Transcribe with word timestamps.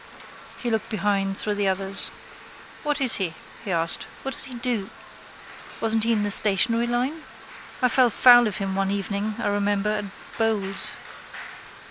He 0.57 0.71
looked 0.71 0.89
behind 0.89 1.37
through 1.37 1.53
the 1.53 1.67
others. 1.67 2.09
—What 2.81 2.99
is 2.99 3.17
he? 3.17 3.35
he 3.63 3.71
asked. 3.71 4.07
What 4.23 4.33
does 4.33 4.45
he 4.45 4.55
do? 4.55 4.89
Wasn't 5.79 6.05
he 6.05 6.11
in 6.11 6.23
the 6.23 6.31
stationery 6.31 6.87
line? 6.87 7.21
I 7.83 7.87
fell 7.87 8.09
foul 8.09 8.47
of 8.47 8.57
him 8.57 8.73
one 8.73 8.89
evening, 8.89 9.35
I 9.37 9.45
remember, 9.49 9.91
at 9.91 10.05
bowls. 10.39 10.93